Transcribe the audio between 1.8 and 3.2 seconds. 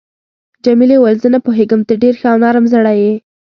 ته ډېر ښه او نرم زړی یې.